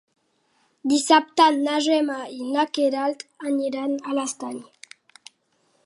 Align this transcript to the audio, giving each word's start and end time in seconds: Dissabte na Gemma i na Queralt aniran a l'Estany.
Dissabte 0.93 1.45
na 1.57 1.75
Gemma 1.89 2.17
i 2.37 2.39
na 2.55 2.65
Queralt 2.79 3.23
aniran 3.53 3.95
a 4.13 4.19
l'Estany. 4.21 4.61